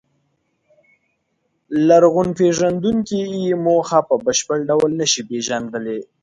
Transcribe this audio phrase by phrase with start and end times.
[1.87, 5.99] لرغونپېژندونکي یې موخه په بشپړ ډول نهشي پېژندلی.